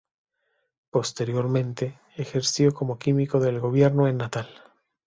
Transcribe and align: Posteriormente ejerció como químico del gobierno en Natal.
Posteriormente 0.89 1.99
ejerció 2.15 2.73
como 2.73 2.97
químico 2.97 3.39
del 3.39 3.59
gobierno 3.59 4.07
en 4.07 4.17
Natal. 4.17 4.47